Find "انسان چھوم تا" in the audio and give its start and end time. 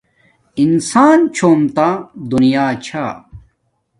0.63-1.89